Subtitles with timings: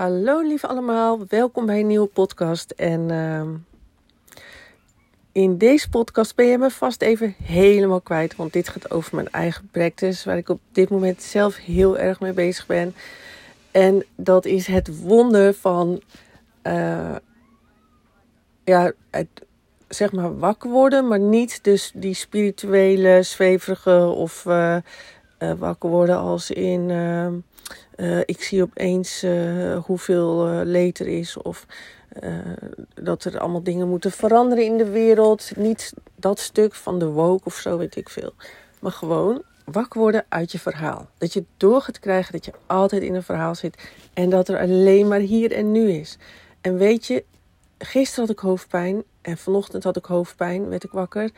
[0.00, 2.70] Hallo lieve allemaal, welkom bij een nieuwe podcast.
[2.70, 3.42] En uh,
[5.32, 9.30] in deze podcast ben je me vast even helemaal kwijt, want dit gaat over mijn
[9.30, 12.94] eigen practice, waar ik op dit moment zelf heel erg mee bezig ben.
[13.70, 16.02] En dat is het wonder van,
[16.62, 17.16] uh,
[18.64, 19.28] ja, het,
[19.88, 24.76] zeg maar wakker worden, maar niet dus die spirituele, zweverige of uh,
[25.42, 27.34] uh, wakker worden als in ehm,
[27.96, 31.66] uh, ik zie opeens uh, hoeveel leed is of
[32.94, 35.50] dat er allemaal dingen moeten veranderen in de wereld.
[35.56, 38.32] Niet dat stuk van de woke of zo, weet ik veel.
[38.80, 41.08] Maar gewoon wakker worden uit je verhaal.
[41.18, 44.58] Dat je door gaat krijgen dat je altijd in een verhaal zit en dat er
[44.58, 46.18] alleen maar hier en nu is.
[46.60, 47.24] En weet je,
[47.78, 51.30] gisteren had ik hoofdpijn en vanochtend had ik hoofdpijn, werd ik wakker.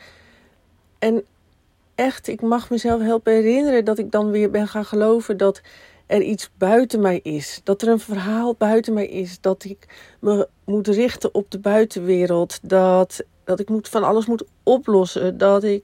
[0.99, 1.23] En
[1.95, 5.61] echt, ik mag mezelf helpen herinneren dat ik dan weer ben gaan geloven dat
[6.05, 7.61] er iets buiten mij is.
[7.63, 9.41] Dat er een verhaal buiten mij is.
[9.41, 9.87] Dat ik
[10.19, 12.59] me moet richten op de buitenwereld.
[12.61, 15.37] Dat, dat ik moet, van alles moet oplossen.
[15.37, 15.83] Dat ik.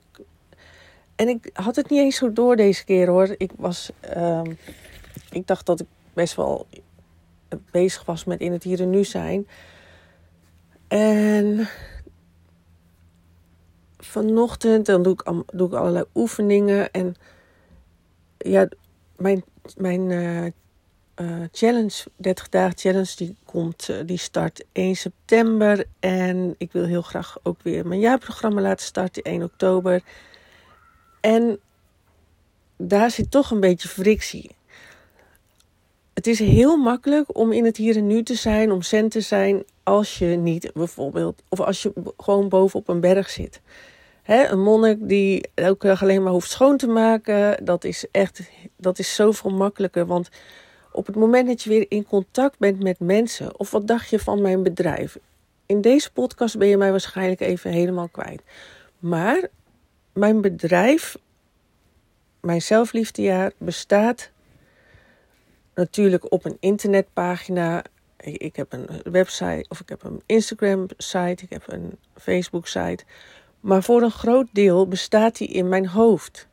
[1.16, 3.36] En ik had het niet eens zo door deze keer hoor.
[3.38, 3.90] Ik was.
[4.16, 4.42] Uh,
[5.32, 6.68] ik dacht dat ik best wel
[7.72, 9.48] bezig was met in het hier en nu zijn.
[10.88, 11.68] En
[14.00, 16.92] vanochtend dan doe ik, doe ik allerlei oefeningen.
[16.92, 17.16] En
[18.38, 18.67] ja,
[19.17, 19.44] mijn
[19.78, 20.45] mijn uh,
[21.22, 25.86] uh, challenge, 30 dagen challenge, die, komt, uh, die start 1 september.
[26.00, 30.02] En ik wil heel graag ook weer mijn jaarprogramma laten starten 1 oktober.
[31.22, 31.59] En
[32.77, 34.55] daar zit toch een beetje frictie.
[36.14, 39.22] Het is heel makkelijk om in het hier en nu te zijn, om zen te
[39.22, 43.62] zijn, als je niet bijvoorbeeld, of als je gewoon bovenop een berg zit.
[44.23, 48.42] Hè, een monnik die elke dag alleen maar hoeft schoon te maken, dat is echt,
[48.76, 50.06] dat is zoveel makkelijker.
[50.06, 50.30] Want
[50.92, 54.20] op het moment dat je weer in contact bent met mensen, of wat dacht je
[54.20, 55.17] van mijn bedrijf?
[55.66, 58.42] In deze podcast ben je mij waarschijnlijk even helemaal kwijt.
[59.00, 59.48] Maar
[60.14, 61.17] mijn bedrijf,
[62.39, 64.30] mijn zelfliefdejaar, bestaat
[65.76, 67.83] natuurlijk op een internetpagina.
[68.38, 73.04] Ik heb een website of ik heb een Instagram site, ik heb een Facebook site.
[73.60, 76.48] Maar voor een groot deel bestaat die in mijn hoofd.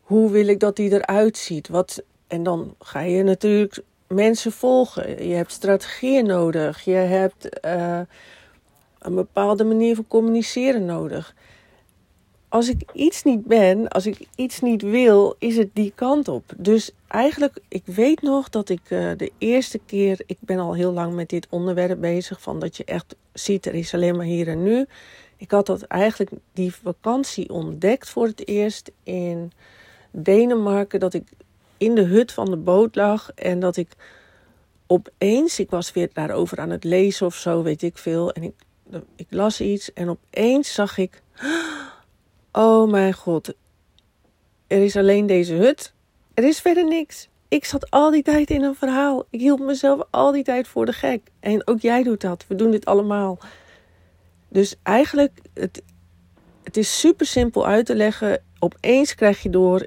[0.00, 1.68] Hoe wil ik dat die eruit ziet?
[1.68, 5.26] Wat, en dan ga je natuurlijk mensen volgen.
[5.26, 6.84] Je hebt strategieën nodig.
[6.84, 8.00] Je hebt uh,
[8.98, 11.34] een bepaalde manier van communiceren nodig.
[12.50, 16.52] Als ik iets niet ben, als ik iets niet wil, is het die kant op.
[16.56, 20.92] Dus eigenlijk, ik weet nog dat ik uh, de eerste keer, ik ben al heel
[20.92, 24.48] lang met dit onderwerp bezig, van dat je echt ziet, er is alleen maar hier
[24.48, 24.86] en nu.
[25.36, 29.52] Ik had dat eigenlijk die vakantie ontdekt voor het eerst in
[30.10, 31.00] Denemarken.
[31.00, 31.28] Dat ik
[31.76, 33.88] in de hut van de boot lag en dat ik
[34.86, 38.32] opeens, ik was weer daarover aan het lezen of zo, weet ik veel.
[38.32, 38.54] En ik,
[39.16, 41.22] ik las iets en opeens zag ik,
[42.52, 43.54] oh mijn god,
[44.70, 45.92] er is alleen deze hut.
[46.34, 47.28] Er is verder niks.
[47.48, 49.24] Ik zat al die tijd in een verhaal.
[49.30, 51.20] Ik hield mezelf al die tijd voor de gek.
[51.40, 52.44] En ook jij doet dat.
[52.48, 53.38] We doen dit allemaal.
[54.48, 55.82] Dus eigenlijk, het,
[56.62, 58.42] het is super simpel uit te leggen.
[58.58, 59.86] Opeens krijg je door,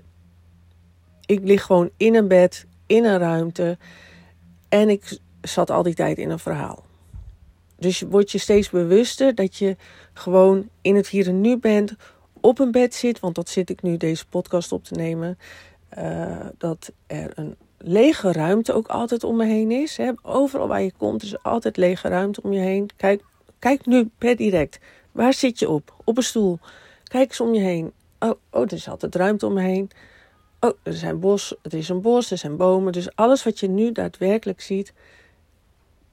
[1.26, 3.78] ik lig gewoon in een bed, in een ruimte.
[4.70, 6.84] En ik zat al die tijd in een verhaal.
[7.78, 9.76] Dus je wordt je steeds bewuster dat je
[10.14, 11.96] gewoon in het hier en nu bent,
[12.44, 15.38] op een bed zit, want dat zit ik nu deze podcast op te nemen.
[15.98, 19.98] Uh, dat er een lege ruimte ook altijd om me heen is.
[19.98, 20.12] Hè.
[20.22, 22.90] Overal waar je komt is altijd lege ruimte om je heen.
[22.96, 23.22] Kijk
[23.64, 24.80] Kijk nu per direct.
[25.12, 25.96] Waar zit je op?
[26.04, 26.60] Op een stoel.
[27.04, 27.92] Kijk eens om je heen.
[28.20, 29.90] Oh, oh er is altijd ruimte om me heen.
[30.60, 32.94] Oh, er zijn bos, het is een bos, er zijn bomen.
[32.94, 34.94] Dus alles wat je nu daadwerkelijk ziet,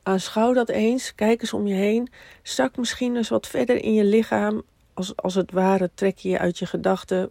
[0.02, 1.14] aanschouw dat eens.
[1.14, 2.08] Kijk eens om je heen.
[2.42, 4.62] Zak misschien eens wat verder in je lichaam.
[5.00, 7.30] Als, als het ware trek je uit je gedachten.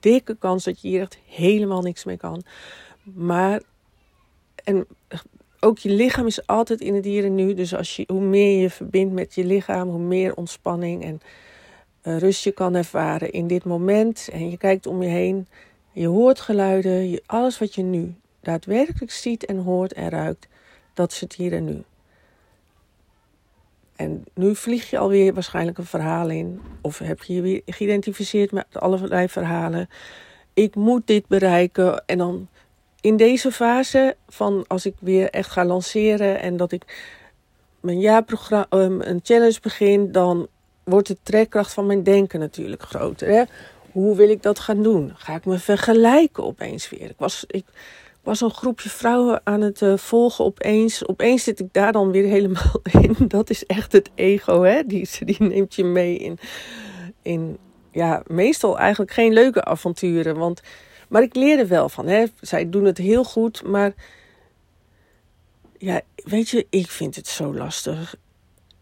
[0.00, 2.42] Dikke kans dat je hier echt helemaal niks mee kan.
[3.02, 3.62] Maar,
[4.64, 4.86] en
[5.60, 7.54] ook je lichaam is altijd in het hier en nu.
[7.54, 11.20] Dus als je, hoe meer je verbindt met je lichaam, hoe meer ontspanning en
[12.02, 14.28] uh, rust je kan ervaren in dit moment.
[14.32, 15.48] En je kijkt om je heen,
[15.92, 20.48] je hoort geluiden, je, alles wat je nu daadwerkelijk ziet en hoort en ruikt,
[20.94, 21.82] dat is het hier en nu.
[23.98, 26.60] En nu vlieg je alweer waarschijnlijk een verhaal in.
[26.80, 29.88] Of heb je je weer geïdentificeerd met allerlei verhalen.
[30.54, 32.02] Ik moet dit bereiken.
[32.06, 32.48] En dan
[33.00, 37.12] in deze fase van als ik weer echt ga lanceren en dat ik
[37.80, 40.48] mijn jaarprogramma, um, een challenge begin, dan
[40.84, 43.28] wordt de trekkracht van mijn denken natuurlijk groter.
[43.28, 43.42] Hè?
[43.92, 45.12] Hoe wil ik dat gaan doen?
[45.14, 47.10] Ga ik me vergelijken opeens weer?
[47.10, 47.64] Ik was, ik
[48.28, 51.06] was een groepje vrouwen aan het uh, volgen opeens.
[51.06, 53.16] Opeens zit ik daar dan weer helemaal in.
[53.28, 54.82] Dat is echt het ego, hè?
[54.86, 56.38] Die, die neemt je mee in,
[57.22, 57.58] in
[57.92, 60.36] ja, meestal eigenlijk geen leuke avonturen.
[60.36, 60.60] Want,
[61.08, 62.24] maar ik leerde wel van, hè?
[62.40, 63.94] Zij doen het heel goed, maar
[65.78, 68.14] ja, weet je, ik vind het zo lastig.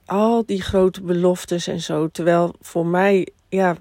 [0.05, 2.09] Al die grote beloftes en zo.
[2.09, 3.77] Terwijl voor mij, ja,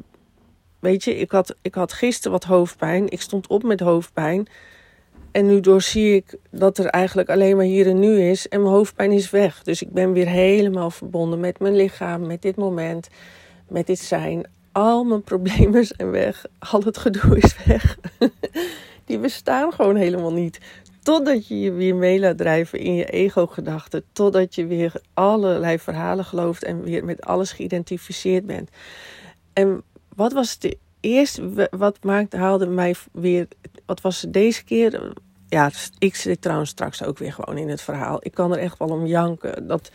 [0.80, 3.10] weet je, ik had, ik had gisteren wat hoofdpijn.
[3.10, 4.48] Ik stond op met hoofdpijn.
[5.36, 8.48] En nu doorzie ik dat er eigenlijk alleen maar hier en nu is.
[8.48, 9.64] En mijn hoofdpijn is weg.
[9.64, 13.08] Dus ik ben weer helemaal verbonden met mijn lichaam, met dit moment,
[13.68, 14.48] met dit zijn.
[14.72, 16.46] Al mijn problemen zijn weg.
[16.60, 17.98] Al het gedoe is weg.
[19.06, 20.60] Die bestaan gewoon helemaal niet.
[21.04, 24.04] Totdat je je weer mee laat drijven in je ego-gedachten.
[24.12, 28.70] Totdat je weer allerlei verhalen gelooft en weer met alles geïdentificeerd bent.
[29.54, 29.84] En
[30.16, 33.48] wat was de eerste, wat maakte, haalde mij weer,
[33.86, 35.14] wat was deze keer?
[35.50, 38.18] Ja, ik zit trouwens straks ook weer gewoon in het verhaal.
[38.20, 39.68] Ik kan er echt wel om janken.
[39.68, 39.92] Dat,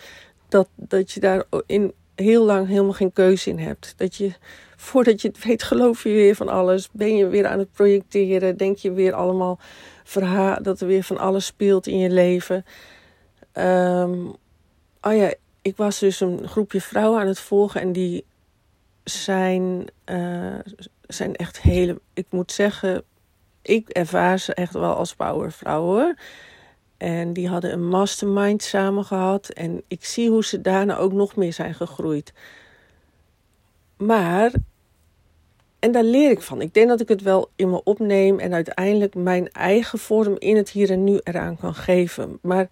[0.49, 3.95] dat, dat je daar in heel lang helemaal geen keuze in hebt.
[3.97, 4.33] Dat je,
[4.77, 6.89] voordat je het weet, geloof je weer van alles.
[6.93, 8.57] Ben je weer aan het projecteren.
[8.57, 9.59] Denk je weer allemaal
[10.05, 12.65] verhaal, dat er weer van alles speelt in je leven.
[13.55, 14.35] Um,
[15.01, 18.25] oh ja, ik was dus een groepje vrouwen aan het volgen en die
[19.05, 20.59] zijn, uh,
[21.07, 22.01] zijn echt hele.
[22.15, 23.05] Ik moet zeggen,
[23.63, 26.17] ik ervaar ze echt wel als powervrouwen.
[26.97, 29.49] En die hadden een mastermind samen gehad.
[29.49, 32.33] En ik zie hoe ze daarna ook nog meer zijn gegroeid.
[33.97, 34.53] Maar,
[35.79, 36.61] en daar leer ik van.
[36.61, 40.57] Ik denk dat ik het wel in me opneem en uiteindelijk mijn eigen vorm in
[40.57, 42.39] het hier en nu eraan kan geven.
[42.43, 42.69] Maar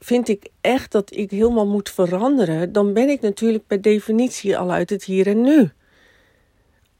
[0.00, 4.70] vind ik echt dat ik helemaal moet veranderen, dan ben ik natuurlijk per definitie al
[4.70, 5.70] uit het hier en nu.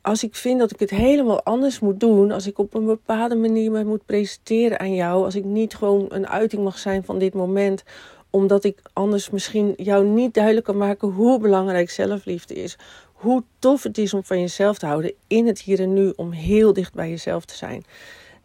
[0.08, 3.34] Als ik vind dat ik het helemaal anders moet doen, als ik op een bepaalde
[3.34, 7.34] manier moet presenteren aan jou, als ik niet gewoon een uiting mag zijn van dit
[7.34, 7.82] moment,
[8.30, 12.76] omdat ik anders misschien jou niet duidelijk kan maken hoe belangrijk zelfliefde is,
[13.12, 16.30] hoe tof het is om van jezelf te houden in het hier en nu, om
[16.30, 17.84] heel dicht bij jezelf te zijn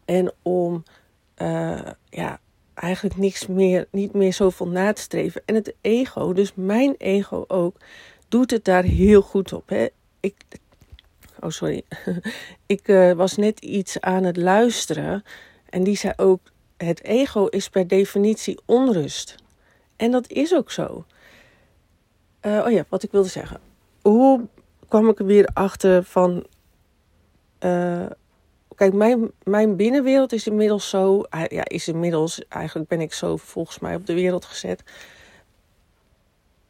[0.05, 0.83] en om
[1.41, 2.39] uh, ja,
[2.73, 5.41] eigenlijk niks meer, niet meer zoveel na te streven.
[5.45, 7.75] En het ego, dus mijn ego ook,
[8.27, 9.69] doet het daar heel goed op.
[9.69, 9.87] Hè?
[10.19, 10.35] Ik,
[11.43, 11.83] oh, sorry.
[12.65, 15.23] ik uh, was net iets aan het luisteren.
[15.69, 16.39] En die zei ook:
[16.77, 19.35] het ego is per definitie onrust.
[19.95, 21.05] En dat is ook zo.
[22.41, 23.59] Uh, oh ja, wat ik wilde zeggen.
[24.01, 24.47] Hoe
[24.87, 26.45] kwam ik er weer achter van.
[27.59, 28.05] Uh,
[28.75, 31.23] Kijk, mijn, mijn binnenwereld is inmiddels zo.
[31.47, 32.47] Ja, is inmiddels.
[32.47, 34.83] Eigenlijk ben ik zo volgens mij op de wereld gezet.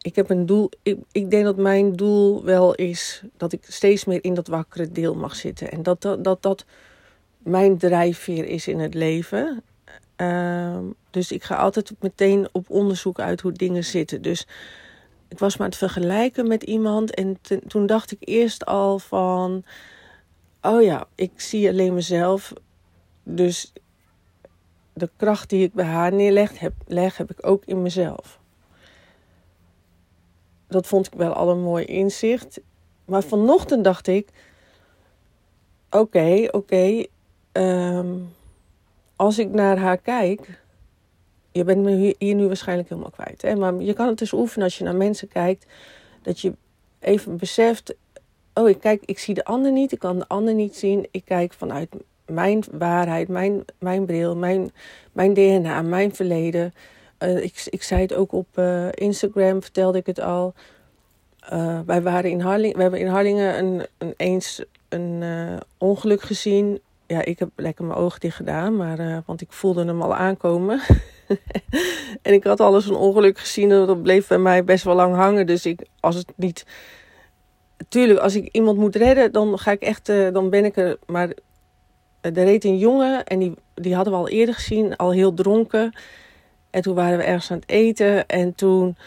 [0.03, 0.69] Ik heb een doel.
[0.83, 4.91] Ik, ik denk dat mijn doel wel is dat ik steeds meer in dat wakkere
[4.91, 5.71] deel mag zitten.
[5.71, 6.65] En dat dat, dat, dat
[7.37, 9.63] mijn drijfveer is in het leven.
[10.17, 10.77] Uh,
[11.09, 14.21] dus ik ga altijd meteen op onderzoek uit hoe dingen zitten.
[14.21, 14.47] Dus
[15.27, 17.13] ik was maar het vergelijken met iemand.
[17.13, 19.63] En toen dacht ik eerst al van
[20.61, 22.53] oh ja, ik zie alleen mezelf.
[23.23, 23.73] Dus
[24.93, 28.39] de kracht die ik bij haar neerleg, heb, leg, heb ik ook in mezelf.
[30.73, 32.61] Dat vond ik wel al een mooi inzicht.
[33.05, 34.29] Maar vanochtend dacht ik:
[35.89, 37.05] oké, oké.
[37.51, 38.15] Ehm,
[39.15, 40.61] als ik naar haar kijk.
[41.51, 43.41] Je bent me hier nu waarschijnlijk helemaal kwijt.
[43.41, 43.55] Hè?
[43.55, 45.65] Maar je kan het dus oefenen als je naar mensen kijkt.
[46.21, 46.53] Dat je
[46.99, 47.95] even beseft:
[48.53, 51.07] oh, ik kijk, ik zie de ander niet, ik kan de ander niet zien.
[51.11, 51.89] Ik kijk vanuit
[52.25, 54.71] mijn waarheid, mijn, mijn bril, mijn,
[55.11, 56.73] mijn DNA, mijn verleden.
[57.23, 60.53] Uh, ik, ik zei het ook op uh, Instagram, vertelde ik het al.
[61.53, 65.23] Uh, wij waren in Harlingen, we hebben in Harlingen een, een eens een
[65.77, 66.79] ongeluk gezien.
[67.07, 70.81] Ja, ik heb lekker mijn ogen dicht gedaan, maar, want ik voelde hem al aankomen.
[72.21, 75.15] en ik had alles een ongeluk gezien en dat bleef bij mij best wel lang
[75.15, 75.47] hangen.
[75.47, 76.65] Dus ik, als het niet
[77.89, 80.97] tuurlijk, als ik iemand moet redden, dan ga ik echt, dan ben ik er.
[81.05, 81.29] Maar
[82.21, 85.93] er reed een jongen en die, die hadden we al eerder gezien, al heel dronken.
[86.73, 88.97] En toen waren we ergens aan het eten en toen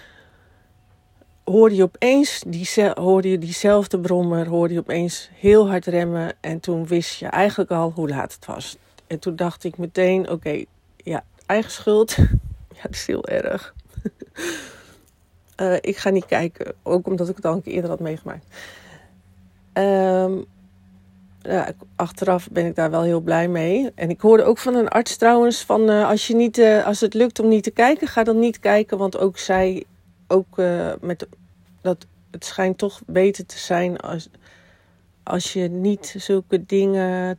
[1.44, 6.32] hoorde je opeens, die, hoorde je diezelfde brommer, hoorde je opeens heel hard remmen.
[6.40, 8.76] En toen wist je eigenlijk al hoe laat het was.
[9.06, 10.64] En toen dacht ik meteen, oké,
[10.96, 12.16] ja, eigen schuld.
[12.76, 13.74] ja, dat is heel erg.
[15.56, 18.46] Uh, ik ga niet kijken, ook omdat ik het al een keer eerder had meegemaakt.
[19.72, 20.44] Um,
[21.96, 23.90] achteraf ben ik daar wel heel blij mee.
[23.94, 27.00] En ik hoorde ook van een arts trouwens: van uh, als, je niet, uh, als
[27.00, 28.98] het lukt om niet te kijken, ga dan niet kijken.
[28.98, 29.84] Want ook zij,
[30.26, 30.56] ook
[31.00, 31.26] met
[31.80, 34.28] dat het schijnt toch beter te zijn als,
[35.22, 37.38] als je niet zulke dingen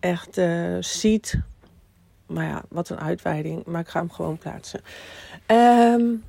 [0.00, 0.40] echt
[0.80, 1.38] ziet.
[2.26, 3.64] Maar ja, wat een uitweiding.
[3.64, 4.80] Maar ik ga hem gewoon plaatsen.
[5.46, 6.22] Um,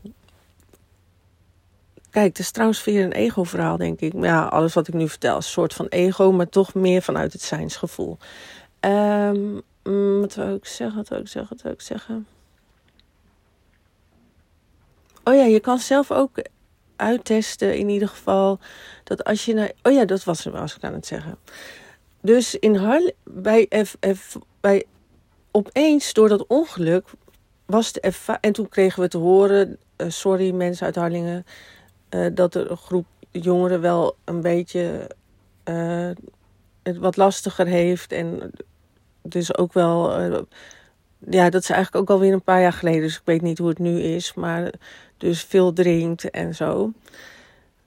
[2.16, 4.14] kijk, het is trouwens weer een ego-verhaal, denk ik.
[4.22, 7.34] Ja, alles wat ik nu vertel is een soort van ego, maar toch meer vanuit
[7.34, 8.18] het zijnsgevoel.
[8.80, 9.62] Um,
[10.20, 10.96] wat wil ik zeggen?
[10.96, 11.56] Wat wil ik zeggen?
[11.56, 12.28] Wat wil ik zeggen?
[15.24, 16.38] Oh ja, je kan zelf ook
[16.96, 18.60] uittesten in ieder geval.
[19.04, 19.72] Dat als je naar...
[19.84, 21.38] Oh ja, dat was, was ik aan het zeggen.
[22.22, 24.86] Dus in Harlem, bij, F, F, bij
[25.52, 27.08] opeens door dat ongeluk
[27.66, 28.44] was de ervaring...
[28.44, 31.46] En toen kregen we te horen, uh, sorry mensen uit Harlingen...
[32.16, 35.10] Uh, dat er een groep jongeren wel een beetje
[35.66, 36.10] uh,
[36.84, 38.12] het wat lastiger heeft.
[38.12, 38.52] En
[39.22, 40.20] dus ook wel...
[41.30, 43.02] ja, dat is eigenlijk ook alweer een paar jaar geleden.
[43.02, 44.34] Dus ik weet niet hoe het nu is.
[44.34, 44.72] Maar
[45.18, 46.92] dus veel drinkt en zo.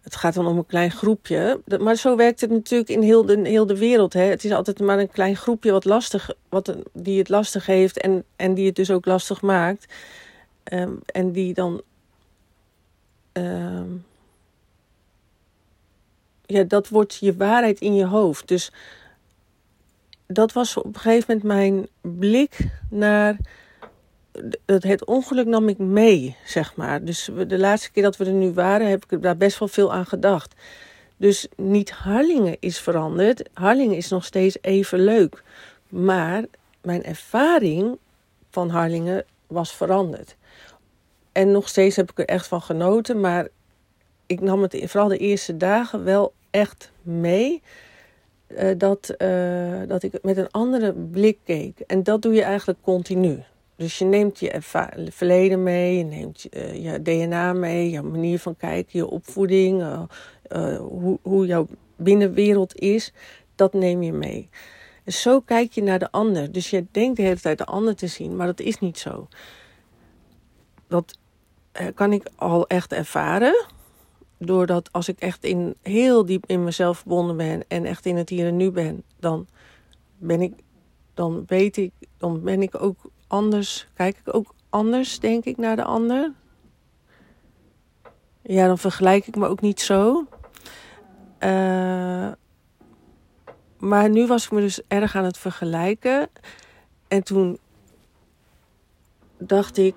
[0.01, 1.61] Het gaat dan om een klein groepje.
[1.81, 4.13] Maar zo werkt het natuurlijk in heel de, heel de wereld.
[4.13, 4.23] Hè.
[4.23, 8.25] Het is altijd maar een klein groepje wat lastig, wat, die het lastig heeft en,
[8.37, 9.93] en die het dus ook lastig maakt.
[10.73, 11.83] Um, en die dan.
[13.33, 14.05] Um,
[16.49, 18.49] ja, dat wordt je waarheid in je hoofd.
[18.49, 18.73] Dus
[20.26, 21.88] dat was op een gegeven moment mijn
[22.19, 23.37] blik naar
[24.67, 27.05] het ongeluk nam ik mee, zeg maar.
[27.05, 29.93] Dus de laatste keer dat we er nu waren, heb ik daar best wel veel
[29.93, 30.55] aan gedacht.
[31.17, 33.49] Dus niet Harlingen is veranderd.
[33.52, 35.43] Harlingen is nog steeds even leuk.
[35.88, 36.45] Maar
[36.83, 37.99] mijn ervaring
[38.50, 40.37] van Harlingen was veranderd.
[41.33, 43.21] En nog steeds heb ik er echt van genoten.
[43.21, 43.49] Maar
[44.26, 47.62] ik nam het vooral de eerste dagen wel echt mee.
[48.49, 51.81] Uh, dat, uh, dat ik met een andere blik keek.
[51.81, 53.43] En dat doe je eigenlijk continu.
[53.76, 54.59] Dus je neemt je
[55.11, 60.07] verleden mee, je neemt je, uh, je, DNA mee, je manier van kijken, je opvoeding,
[60.78, 63.12] hoe, hoe jouw binnenwereld is,
[63.55, 64.49] dat neem je mee.
[65.05, 66.52] En zo kijk je naar de ander.
[66.52, 69.28] Dus je denkt de hele tijd de ander te zien, maar dat is niet zo.
[70.88, 71.19] Dat
[71.95, 73.67] kan ik al echt ervaren.
[74.38, 78.28] Doordat als ik echt in, heel diep in mezelf verbonden ben en echt in het
[78.28, 79.47] hier en nu ben, dan
[80.18, 80.52] ben ik,
[81.14, 85.76] dan weet ik, dan ben ik ook anders, kijk ik ook anders, denk ik, naar
[85.76, 86.33] de ander.
[88.42, 90.26] Ja, dan vergelijk ik me ook niet zo.
[91.40, 92.33] Uh,
[93.78, 96.28] maar nu was ik me dus erg aan het vergelijken.
[97.09, 97.59] En toen
[99.38, 99.95] dacht ik.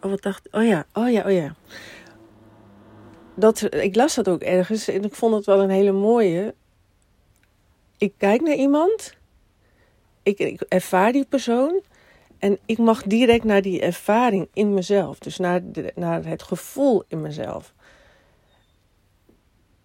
[0.00, 1.54] Oh, wat dacht Oh ja, oh ja, oh ja.
[3.42, 6.54] Dat, ik las dat ook ergens en ik vond het wel een hele mooie.
[7.98, 9.14] Ik kijk naar iemand.
[10.22, 11.80] Ik, ik ervaar die persoon.
[12.38, 15.18] En ik mag direct naar die ervaring in mezelf.
[15.18, 15.60] Dus naar,
[15.94, 17.74] naar het gevoel in mezelf.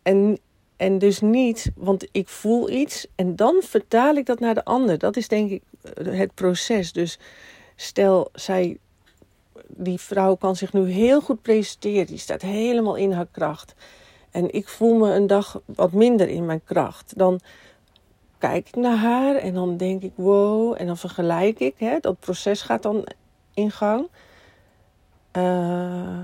[0.01, 0.39] En,
[0.75, 4.97] en dus niet, want ik voel iets en dan vertaal ik dat naar de ander.
[4.97, 5.61] Dat is denk ik
[6.03, 6.91] het proces.
[6.91, 7.19] Dus
[7.75, 8.77] stel, zij,
[9.67, 12.05] die vrouw kan zich nu heel goed presenteren.
[12.05, 13.75] Die staat helemaal in haar kracht.
[14.31, 17.13] En ik voel me een dag wat minder in mijn kracht.
[17.17, 17.39] Dan
[18.37, 20.75] kijk ik naar haar en dan denk ik wow.
[20.77, 21.73] En dan vergelijk ik.
[21.77, 23.07] Hè, dat proces gaat dan
[23.53, 24.07] in gang.
[25.33, 26.19] Uh,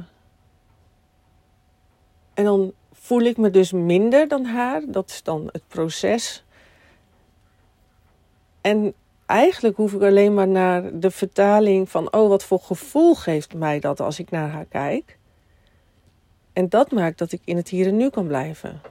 [2.33, 4.83] en dan voel ik me dus minder dan haar.
[4.87, 6.43] Dat is dan het proces.
[8.61, 8.93] En
[9.33, 13.79] eigenlijk hoef ik alleen maar naar de vertaling van: oh, wat voor gevoel geeft mij
[13.79, 15.17] dat als ik naar haar kijk.
[16.53, 18.81] En dat maakt dat ik in het hier en nu kan blijven.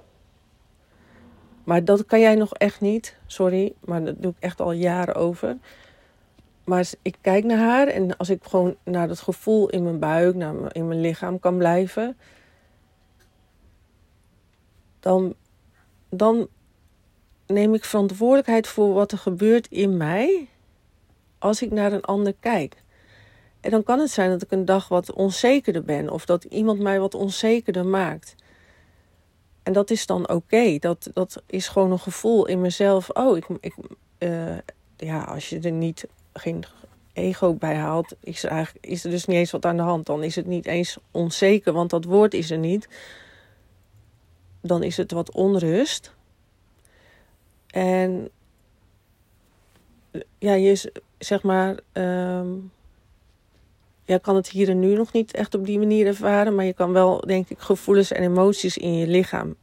[1.64, 3.16] Maar dat kan jij nog echt niet.
[3.26, 5.56] Sorry, maar dat doe ik echt al jaren over.
[6.64, 10.34] Maar ik kijk naar haar en als ik gewoon naar dat gevoel in mijn buik,
[10.34, 12.16] naar in mijn lichaam kan blijven,
[15.00, 15.34] dan,
[16.08, 16.48] dan
[17.52, 20.48] neem ik verantwoordelijkheid voor wat er gebeurt in mij
[21.38, 22.82] als ik naar een ander kijk.
[23.60, 26.80] En dan kan het zijn dat ik een dag wat onzekerder ben of dat iemand
[26.80, 28.34] mij wat onzekerder maakt.
[29.62, 30.78] En dat is dan oké.
[30.78, 33.10] Dat, dat is gewoon een gevoel in mezelf.
[33.10, 33.74] Oh, ik, ik,
[34.18, 34.56] uh,
[34.96, 36.64] ja, als je er niet geen
[37.12, 40.06] ego bij haalt, is er, eigenlijk, is er dus niet eens wat aan de hand.
[40.06, 42.88] Dan is het niet eens onzeker, want dat woord is er niet.
[44.60, 46.12] Dan is het wat onrust.
[47.72, 48.30] En
[50.38, 51.78] ja, je zeg maar.
[51.92, 52.72] Um,
[54.04, 56.72] je kan het hier en nu nog niet echt op die manier ervaren, maar je
[56.72, 59.56] kan wel, denk ik, gevoelens en emoties in je lichaam.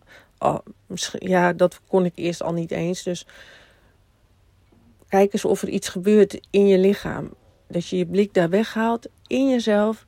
[1.12, 3.04] Ja, dat kon ik eerst al niet eens.
[3.04, 3.26] Dus
[5.08, 7.34] kijk eens of er iets gebeurt in je lichaam.
[7.68, 10.06] Dat je je blik daar weghaalt in jezelf.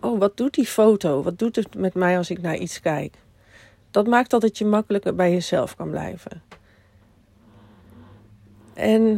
[0.00, 1.22] Oh, wat doet die foto?
[1.22, 3.16] Wat doet het met mij als ik naar iets kijk?
[3.90, 6.42] Dat maakt dat je makkelijker bij jezelf kan blijven.
[8.78, 9.16] En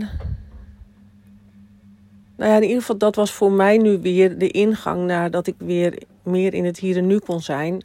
[2.37, 5.47] nou ja, in ieder geval, dat was voor mij nu weer de ingang naar dat
[5.47, 7.83] ik weer meer in het hier en nu kon zijn.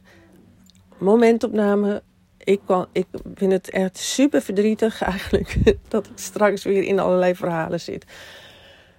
[0.98, 2.02] Momentopname.
[2.38, 2.60] Ik,
[2.92, 8.04] ik vind het echt super verdrietig eigenlijk dat ik straks weer in allerlei verhalen zit.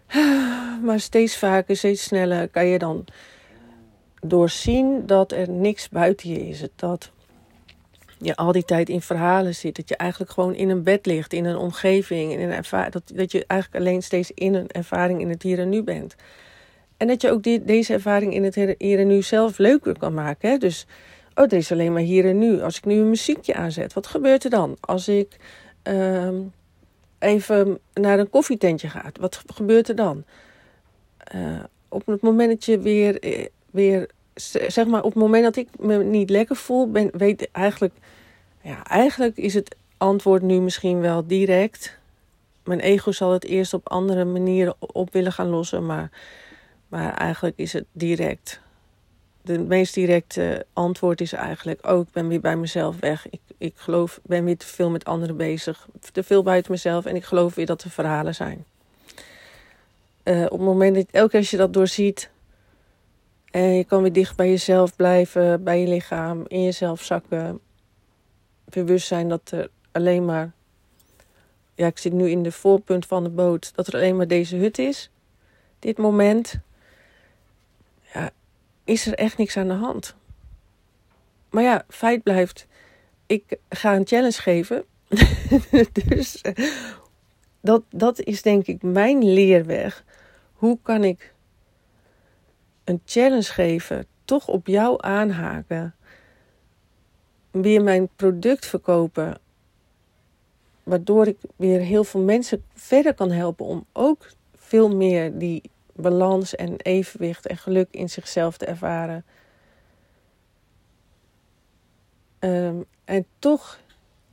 [0.84, 3.06] Maar steeds vaker, steeds sneller kan je dan
[4.22, 6.64] doorzien dat er niks buiten je is.
[6.76, 7.12] Dat
[8.20, 9.76] je al die tijd in verhalen zit.
[9.76, 12.32] Dat je eigenlijk gewoon in een bed ligt, in een omgeving.
[12.32, 15.70] In een dat, dat je eigenlijk alleen steeds in een ervaring in het hier en
[15.70, 16.16] nu bent.
[16.98, 20.14] En dat je ook die, deze ervaring in het hier en nu zelf leuker kan
[20.14, 20.50] maken.
[20.50, 20.58] Hè?
[20.58, 20.86] Dus,
[21.36, 22.62] oh, dit is alleen maar hier en nu.
[22.62, 24.78] Als ik nu een muziekje aanzet, wat gebeurt er dan?
[24.80, 25.36] Als ik
[25.84, 26.30] uh,
[27.20, 30.24] even naar een koffietentje ga, wat gebeurt er dan?
[31.36, 34.10] Uh, op het moment dat je weer, eh, weer
[34.68, 37.94] zeg maar, op het moment dat ik me niet lekker voel, ben, weet eigenlijk,
[38.62, 41.98] ja, eigenlijk is het antwoord nu misschien wel direct.
[42.64, 46.10] Mijn ego zal het eerst op andere manieren op willen gaan lossen, maar,
[46.88, 48.62] maar eigenlijk is het direct.
[49.42, 53.30] De meest directe antwoord is eigenlijk: Oh, ik ben weer bij mezelf weg.
[53.30, 55.88] Ik, ik geloof, ben weer te veel met anderen bezig.
[56.12, 58.66] Te veel buiten mezelf en ik geloof weer dat er verhalen zijn.
[60.24, 62.30] Uh, op het moment dat elke keer als je dat doorziet,
[63.52, 67.60] en je kan weer dicht bij jezelf blijven, bij je lichaam, in jezelf zakken.
[68.64, 70.52] Bewust zijn dat er alleen maar.
[71.76, 73.76] Ja, ik zit nu in de voorpunt van de boot.
[73.76, 75.10] Dat er alleen maar deze hut is.
[75.80, 76.60] Dit moment.
[78.14, 78.30] Ja,
[78.84, 80.16] is er echt niks aan de hand.
[81.50, 82.68] Maar ja, feit blijft.
[83.26, 84.86] Ik ga een challenge geven.
[86.08, 86.42] dus
[87.62, 90.04] dat, dat is denk ik mijn leerweg.
[90.54, 91.34] Hoe kan ik
[92.88, 95.96] een challenge geven, toch op jou aanhaken,
[97.52, 99.38] weer mijn product verkopen,
[100.84, 105.62] waardoor ik weer heel veel mensen verder kan helpen om ook veel meer die
[105.94, 109.26] balans en evenwicht en geluk in zichzelf te ervaren.
[112.40, 113.80] Ehm, en toch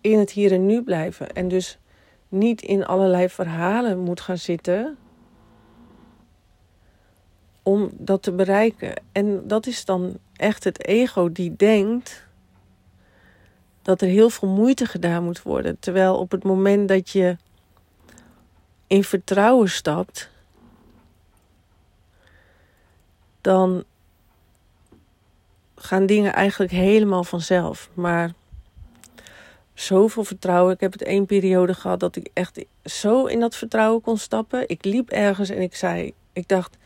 [0.01, 1.33] in het hier en nu blijven.
[1.33, 1.79] En dus
[2.29, 4.99] niet in allerlei verhalen moet gaan zitten
[7.65, 9.03] om dat te bereiken.
[9.13, 12.27] En dat is dan echt het ego die denkt
[13.83, 15.79] dat er heel veel moeite gedaan moet worden.
[15.79, 17.37] Terwijl op het moment dat je
[18.87, 20.31] in vertrouwen stapt,
[23.41, 23.85] dan
[25.77, 27.91] gaan dingen eigenlijk helemaal vanzelf.
[27.95, 28.33] Maar
[29.75, 30.75] zoveel vertrouwen.
[30.75, 34.69] Ik heb het één periode gehad dat ik echt zo in dat vertrouwen kon stappen.
[34.69, 36.77] Ik liep ergens en ik zei, ik dacht,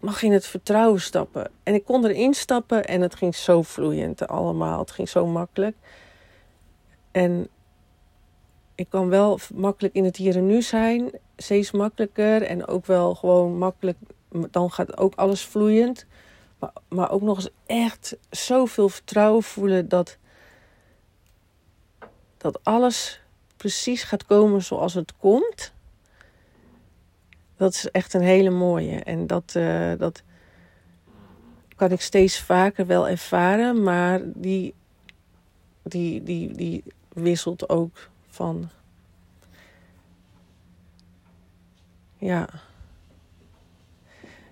[0.00, 1.50] mag in het vertrouwen stappen.
[1.62, 4.78] En ik kon erin stappen en het ging zo vloeiend allemaal.
[4.78, 5.76] Het ging zo makkelijk.
[7.10, 7.48] En
[8.74, 11.10] ik kan wel makkelijk in het hier en nu zijn.
[11.36, 13.98] Steeds makkelijker en ook wel gewoon makkelijk.
[14.50, 16.06] Dan gaat ook alles vloeiend.
[16.58, 20.18] Maar, maar ook nog eens echt zoveel vertrouwen voelen dat,
[22.36, 23.20] dat alles
[23.56, 25.74] precies gaat komen zoals het komt
[27.56, 28.96] dat is echt een hele mooie.
[28.96, 30.22] En dat, uh, dat
[31.76, 34.74] kan ik steeds vaker wel ervaren, maar die,
[35.82, 38.68] die, die, die wisselt ook van.
[42.18, 42.48] Ja.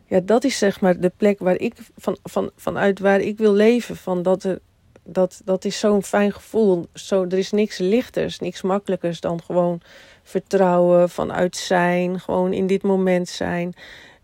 [0.06, 3.52] Ja, dat is zeg maar de plek waar ik van, van, vanuit waar ik wil
[3.52, 3.96] leven.
[3.96, 4.60] Van dat, er,
[5.02, 6.86] dat, dat is zo'n fijn gevoel.
[6.92, 9.80] Zo, er is niks lichters, niks makkelijkers dan gewoon
[10.24, 13.74] vertrouwen, vanuit zijn, gewoon in dit moment zijn.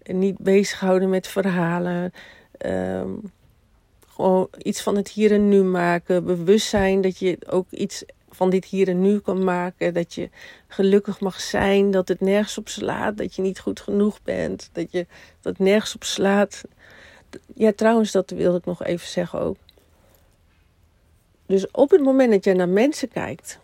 [0.03, 2.13] Niet bezighouden met verhalen.
[2.59, 3.09] Ehm,
[4.09, 6.25] gewoon iets van het hier en nu maken.
[6.25, 9.95] Bewust zijn dat je ook iets van dit hier en nu kan maken.
[9.95, 10.29] Dat je
[10.69, 11.91] gelukkig mag zijn.
[11.91, 13.17] Dat het nergens op slaat.
[13.17, 14.71] Dat je niet goed genoeg bent.
[14.73, 15.07] Dat je
[15.41, 16.63] dat nergens op slaat.
[17.55, 19.57] Ja, trouwens, dat wilde ik nog even zeggen ook.
[21.51, 23.59] Dus op het moment dat je naar mensen kijkt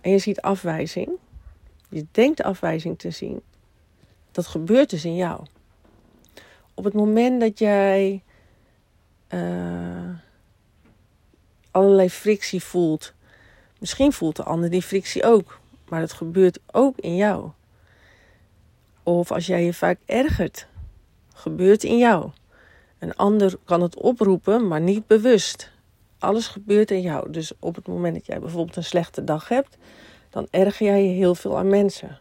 [0.00, 1.08] en je ziet afwijzing,
[1.88, 3.42] je denkt afwijzing te zien.
[4.30, 5.44] Dat gebeurt dus in jou.
[6.74, 8.22] Op het moment dat jij
[9.28, 10.10] uh,
[11.70, 13.12] allerlei frictie voelt,
[13.78, 17.50] misschien voelt de ander die frictie ook, maar het gebeurt ook in jou.
[19.02, 20.66] Of als jij je vaak ergert,
[21.34, 22.30] gebeurt in jou.
[22.98, 25.70] Een ander kan het oproepen, maar niet bewust.
[26.18, 27.30] Alles gebeurt in jou.
[27.30, 29.76] Dus op het moment dat jij bijvoorbeeld een slechte dag hebt,
[30.30, 32.18] dan erger jij je heel veel aan mensen.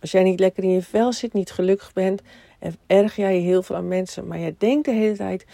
[0.00, 2.22] Als jij niet lekker in je vel zit, niet gelukkig bent,
[2.86, 4.26] erger jij je heel veel aan mensen.
[4.26, 5.46] Maar jij denkt de hele tijd: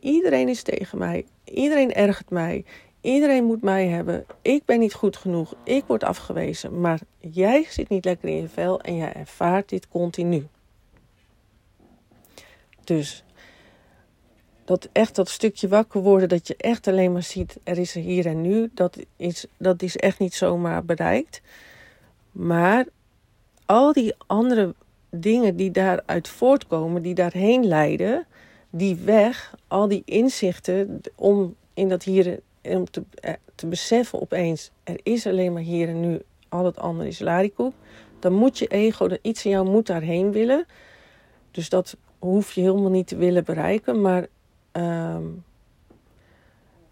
[0.00, 2.64] iedereen is tegen mij, iedereen ergert mij,
[3.04, 4.26] Iedereen moet mij hebben.
[4.42, 5.54] Ik ben niet goed genoeg.
[5.64, 6.80] Ik word afgewezen.
[6.80, 10.46] Maar jij zit niet lekker in je vel en jij ervaart dit continu.
[12.84, 13.24] Dus
[14.64, 18.02] dat echt dat stukje wakker worden, dat je echt alleen maar ziet, er is er
[18.02, 21.40] hier en nu, dat is, dat is echt niet zomaar bereikt.
[22.32, 22.86] Maar
[23.66, 24.74] al die andere
[25.10, 28.26] dingen die daaruit voortkomen, die daarheen leiden,
[28.70, 34.70] die weg, al die inzichten om in dat hier om te, eh, te beseffen opeens,
[34.84, 37.74] er is alleen maar hier en nu, al het andere is larikoek.
[38.18, 40.66] Dan moet je ego, dat iets in jou moet daarheen willen.
[41.50, 44.00] Dus dat hoef je helemaal niet te willen bereiken.
[44.00, 44.26] Maar
[44.74, 45.24] ehm,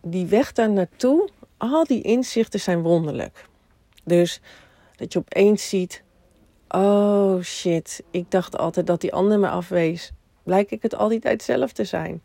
[0.03, 3.49] die weg daar naartoe, al die inzichten zijn wonderlijk.
[4.05, 4.41] Dus
[4.97, 6.03] dat je opeens ziet,
[6.69, 10.13] oh shit, ik dacht altijd dat die ander me afwees.
[10.43, 12.23] Blijk ik het al die tijd zelf te zijn.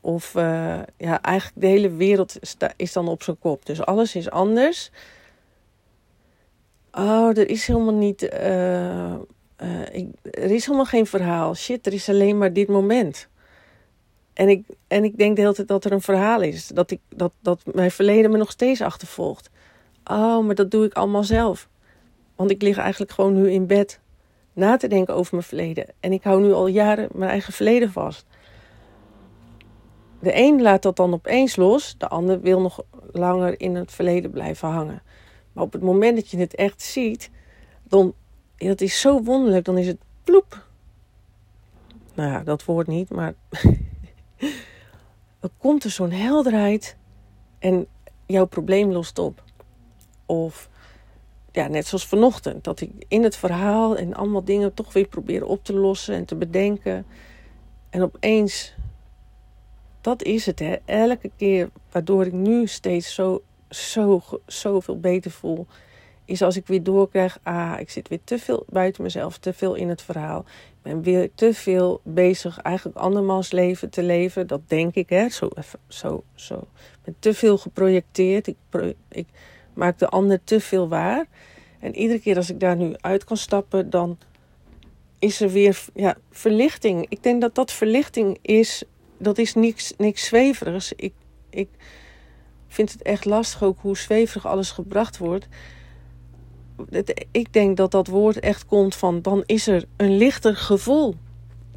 [0.00, 0.42] Of uh,
[0.96, 2.38] ja, eigenlijk de hele wereld
[2.76, 3.66] is dan op zijn kop.
[3.66, 4.90] Dus alles is anders.
[6.92, 8.22] Oh, er is helemaal niet.
[8.22, 9.18] Uh, uh,
[9.92, 11.54] ik, er is helemaal geen verhaal.
[11.54, 13.28] Shit, er is alleen maar dit moment.
[14.40, 16.66] En ik, en ik denk de hele tijd dat er een verhaal is.
[16.66, 19.50] Dat, ik, dat, dat mijn verleden me nog steeds achtervolgt.
[20.04, 21.68] Oh, maar dat doe ik allemaal zelf.
[22.36, 24.00] Want ik lig eigenlijk gewoon nu in bed
[24.52, 25.86] na te denken over mijn verleden.
[26.00, 28.26] En ik hou nu al jaren mijn eigen verleden vast.
[30.20, 34.30] De een laat dat dan opeens los, de ander wil nog langer in het verleden
[34.30, 35.02] blijven hangen.
[35.52, 37.30] Maar op het moment dat je het echt ziet,
[37.82, 38.14] dan,
[38.56, 40.66] dat is zo wonderlijk, dan is het ploep.
[42.14, 43.34] Nou ja, dat woord niet, maar
[45.40, 46.96] er komt er zo'n helderheid
[47.58, 47.86] en
[48.26, 49.42] jouw probleem lost op.
[50.26, 50.68] Of
[51.52, 55.44] ja, net zoals vanochtend, dat ik in het verhaal en allemaal dingen toch weer probeer
[55.44, 57.06] op te lossen en te bedenken.
[57.90, 58.74] En opeens
[60.00, 60.76] dat is het, hè.
[60.84, 65.66] Elke keer waardoor ik nu steeds zo, zo, zoveel beter voel,
[66.24, 69.74] is als ik weer doorkrijg, ah, ik zit weer te veel buiten mezelf, te veel
[69.74, 70.44] in het verhaal.
[70.82, 74.46] Ben weer te veel bezig eigenlijk andermans leven te leven.
[74.46, 75.28] Dat denk ik, hè.
[75.28, 75.48] Zo,
[75.88, 76.54] zo, zo.
[76.54, 78.46] Ik ben te veel geprojecteerd.
[78.46, 78.56] Ik,
[79.08, 79.26] ik
[79.74, 81.26] maak de ander te veel waar.
[81.78, 84.18] En iedere keer als ik daar nu uit kan stappen, dan
[85.18, 87.06] is er weer ja, verlichting.
[87.08, 88.84] Ik denk dat dat verlichting is
[89.20, 90.92] dat is niks, niks zweverigs.
[90.92, 91.12] Ik,
[91.50, 91.68] ik
[92.68, 95.48] vind het echt lastig ook hoe zweverig alles gebracht wordt.
[97.30, 101.14] Ik denk dat dat woord echt komt van dan is er een lichter gevoel.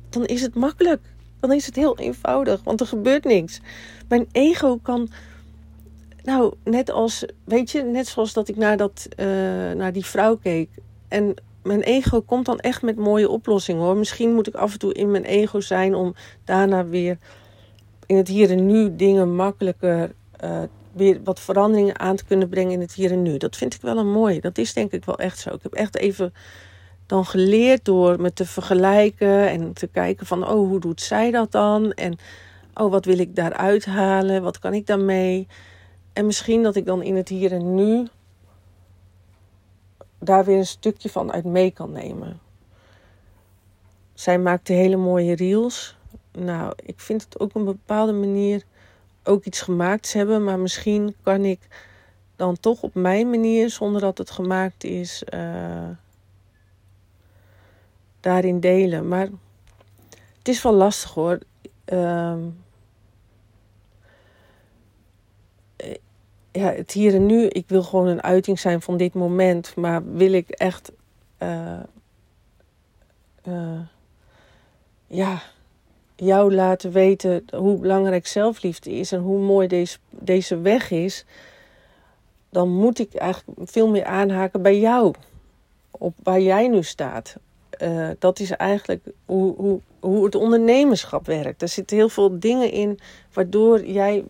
[0.10, 1.02] Dan is het makkelijk.
[1.40, 3.62] Dan is het heel eenvoudig, want er gebeurt niks.
[4.08, 5.10] Mijn ego kan,
[6.24, 9.26] nou, net als, weet je, net zoals dat ik naar, dat, uh,
[9.72, 10.70] naar die vrouw keek.
[11.08, 13.98] En mijn ego komt dan echt met mooie oplossingen hoor.
[13.98, 17.18] Misschien moet ik af en toe in mijn ego zijn om daarna weer
[18.06, 20.14] in het hier en nu dingen makkelijker
[20.44, 20.62] uh,
[20.94, 23.38] weer wat veranderingen aan te kunnen brengen in het hier en nu.
[23.38, 24.40] Dat vind ik wel een mooi.
[24.40, 25.50] Dat is denk ik wel echt zo.
[25.50, 26.34] Ik heb echt even
[27.06, 31.52] dan geleerd door me te vergelijken en te kijken van, oh, hoe doet zij dat
[31.52, 31.92] dan?
[31.92, 32.18] En,
[32.74, 34.44] oh, wat wil ik daaruit halen?
[34.44, 35.48] Wat kan ik daarmee?
[36.14, 38.08] En misschien dat ik dan in het hier en nu
[40.20, 42.40] daar weer een stukje van uit mee kan nemen.
[44.14, 45.98] Zij maakte hele mooie reels.
[46.32, 48.64] Nou, ik vind het ook een bepaalde manier
[49.24, 50.44] ook iets gemaakt hebben.
[50.44, 51.60] Maar misschien kan ik
[52.36, 55.90] dan toch op mijn manier, zonder dat het gemaakt is, uh,
[58.20, 59.08] daarin delen.
[59.08, 59.28] Maar
[60.38, 61.40] het is wel lastig hoor.
[61.86, 62.38] Uh,
[66.52, 69.76] ja, het hier en nu, ik wil gewoon een uiting zijn van dit moment.
[69.76, 70.92] Maar wil ik echt.
[71.40, 71.80] Uh,
[75.08, 75.42] ja,
[76.16, 81.26] jou laten weten hoe belangrijk zelfliefde is en hoe mooi deze, deze weg is.
[82.50, 85.14] Dan moet ik eigenlijk veel meer aanhaken bij jou.
[85.92, 87.36] Op waar jij nu staat.
[87.82, 91.62] Uh, dat is eigenlijk hoe, hoe, hoe het ondernemerschap werkt.
[91.62, 93.00] Er zitten heel veel dingen in
[93.34, 94.24] waardoor jij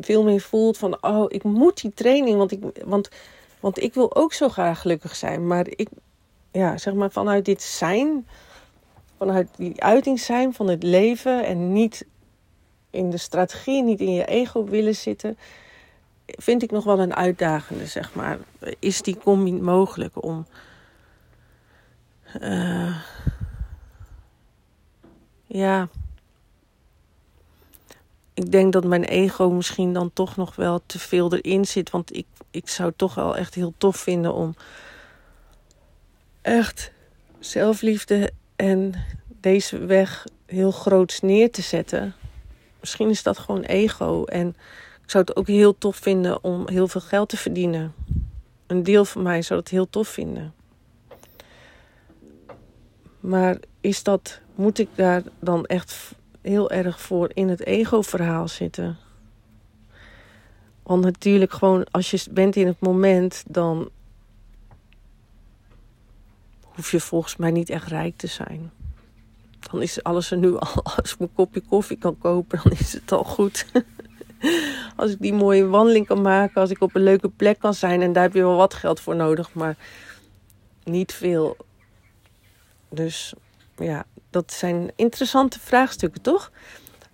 [0.00, 3.08] veel meer voelt van, oh, ik moet die training, want ik, want,
[3.60, 5.46] want ik wil ook zo graag gelukkig zijn.
[5.46, 5.88] Maar ik,
[6.52, 8.26] ja, zeg maar vanuit dit zijn,
[9.18, 12.06] vanuit die uiting zijn van het leven en niet
[12.90, 15.38] in de strategie, niet in je ego willen zitten,
[16.26, 18.38] vind ik nog wel een uitdagende, zeg maar.
[18.78, 20.46] Is die combi mogelijk om.
[22.40, 22.96] Uh,
[25.46, 25.88] ja,
[28.34, 31.90] ik denk dat mijn ego misschien dan toch nog wel te veel erin zit.
[31.90, 34.54] Want ik, ik zou toch wel echt heel tof vinden om
[36.42, 36.92] echt
[37.38, 38.94] zelfliefde en
[39.40, 42.14] deze weg heel groots neer te zetten.
[42.80, 44.24] Misschien is dat gewoon ego.
[44.24, 44.56] En
[45.02, 47.94] Ik zou het ook heel tof vinden om heel veel geld te verdienen.
[48.66, 50.54] Een deel van mij zou het heel tof vinden.
[53.20, 58.96] Maar is dat, moet ik daar dan echt heel erg voor in het ego-verhaal zitten?
[60.82, 63.90] Want natuurlijk gewoon, als je bent in het moment, dan
[66.76, 68.70] hoef je volgens mij niet echt rijk te zijn.
[69.70, 70.82] Dan is alles er nu al.
[70.96, 73.66] Als ik mijn kopje koffie kan kopen, dan is het al goed.
[74.96, 78.02] als ik die mooie wandeling kan maken, als ik op een leuke plek kan zijn.
[78.02, 79.76] En daar heb je wel wat geld voor nodig, maar
[80.84, 81.56] niet veel.
[82.88, 83.34] Dus
[83.76, 86.50] ja, dat zijn interessante vraagstukken, toch?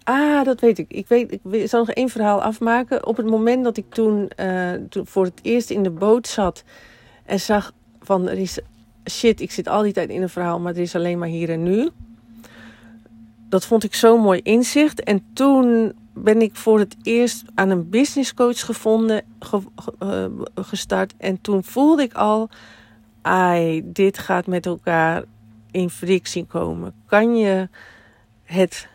[0.03, 0.90] Ah, dat weet ik.
[0.92, 3.07] Ik, weet, ik zal nog één verhaal afmaken.
[3.07, 6.64] Op het moment dat ik toen, uh, toen voor het eerst in de boot zat
[7.25, 8.59] en zag van er is
[9.10, 11.50] shit, ik zit al die tijd in een verhaal, maar er is alleen maar hier
[11.50, 11.90] en nu.
[13.48, 15.02] Dat vond ik zo'n mooi inzicht.
[15.02, 19.24] En toen ben ik voor het eerst aan een business coach gevonden,
[19.98, 21.14] eh, gestart.
[21.16, 22.48] En toen voelde ik al,
[23.22, 25.24] ai, dit gaat met elkaar
[25.70, 26.94] in frictie komen.
[27.06, 27.68] Kan je
[28.44, 28.88] het,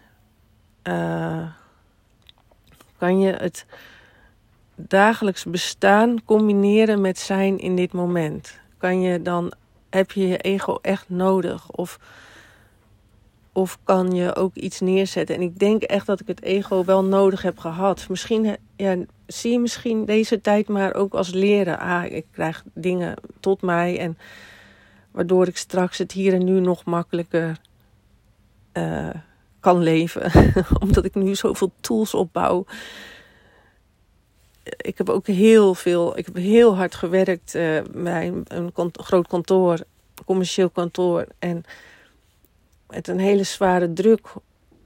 [0.84, 1.48] uh,
[2.98, 3.66] kan je het
[4.76, 8.60] dagelijks bestaan combineren met zijn in dit moment?
[8.78, 9.54] Kan je dan,
[9.90, 11.72] heb je je ego echt nodig?
[11.72, 12.00] Of
[13.58, 15.36] of kan je ook iets neerzetten?
[15.36, 18.06] En ik denk echt dat ik het ego wel nodig heb gehad.
[18.10, 18.98] Misschien ja,
[19.28, 21.80] zie je misschien deze tijd maar ook als leren.
[21.80, 24.00] Ah, ik krijg dingen tot mij.
[24.00, 24.18] En
[25.12, 27.58] waardoor ik straks het hier en nu nog makkelijker
[28.74, 29.10] uh,
[29.60, 30.32] kan leven.
[30.84, 32.66] Omdat ik nu zoveel tools opbouw.
[34.78, 39.80] Ik heb ook heel veel, ik heb heel hard gewerkt uh, bij een groot kantoor,
[40.26, 41.28] commercieel kantoor.
[41.40, 41.64] En
[42.90, 44.34] met een hele zware druk.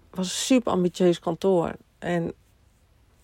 [0.09, 1.75] Was een super ambitieus kantoor.
[1.99, 2.33] En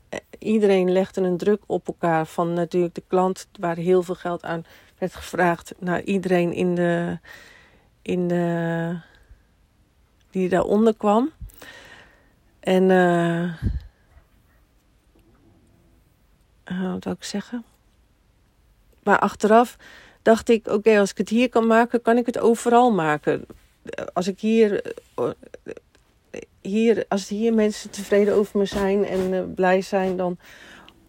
[0.10, 2.26] eh, iedereen legde een druk op elkaar.
[2.26, 4.65] Van natuurlijk de klant, waar heel veel geld aan
[4.98, 5.74] werd gevraagd.
[5.80, 7.20] Naar iedereen in de,
[8.02, 9.00] in de,
[10.32, 11.32] die daaronder kwam.
[12.60, 13.54] En uh,
[16.67, 17.63] wat zou ik zeggen?
[19.03, 19.77] Maar achteraf
[20.21, 23.45] dacht ik, oké, als ik het hier kan maken, kan ik het overal maken
[24.13, 24.93] als ik hier,
[26.62, 30.38] hier, als hier mensen tevreden over me zijn en blij zijn, dan,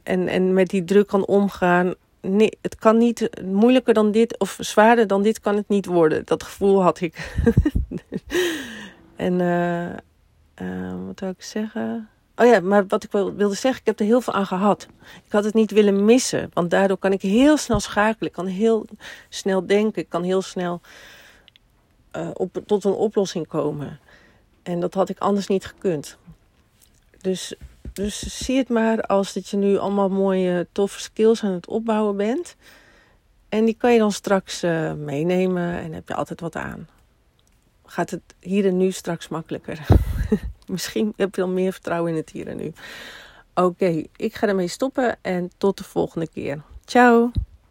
[0.03, 1.95] en, en met die druk kan omgaan.
[2.21, 6.23] Nee, het kan niet moeilijker dan dit of zwaarder dan dit kan het niet worden.
[6.25, 7.41] Dat gevoel had ik.
[9.17, 9.37] en
[11.07, 12.09] wat zou ik zeggen?
[12.39, 14.87] Oh ja, maar wat ik wilde zeggen, ik heb er heel veel aan gehad.
[15.25, 18.29] Ik had het niet willen missen, want daardoor kan ik heel snel schakelen.
[18.29, 18.87] Ik kan heel
[19.29, 20.81] snel denken, ik kan heel snel
[22.17, 23.99] uh, op, tot een oplossing komen.
[24.63, 26.17] En dat had ik anders niet gekund.
[27.21, 27.55] Dus,
[27.93, 32.17] dus zie het maar als dat je nu allemaal mooie, toffe skills aan het opbouwen
[32.17, 32.57] bent.
[33.49, 36.89] En die kan je dan straks uh, meenemen en heb je altijd wat aan.
[37.85, 39.87] Gaat het hier en nu straks makkelijker?
[40.69, 42.73] Misschien heb je dan meer vertrouwen in het hier en nu.
[43.55, 46.63] Oké, ik ga ermee stoppen en tot de volgende keer.
[46.85, 47.31] Ciao!